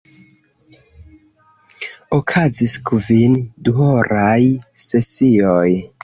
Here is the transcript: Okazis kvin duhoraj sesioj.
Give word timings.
Okazis 2.17 2.73
kvin 2.91 3.35
duhoraj 3.67 4.39
sesioj. 4.85 5.67